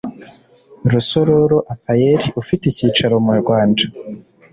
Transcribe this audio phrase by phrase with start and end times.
[0.91, 3.83] rusororo apaer ufite icyicaro murwanda